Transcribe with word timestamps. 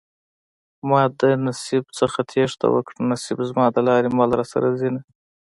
ما 0.89 1.01
د 1.19 1.21
نصيب 1.45 1.83
نه 1.97 2.21
تېښته 2.29 2.67
وکړه 2.71 2.99
نصيب 3.11 3.37
زما 3.49 3.65
د 3.71 3.77
لارې 3.87 4.09
مل 4.17 4.29
راسره 4.39 4.67
ځينه 4.79 5.01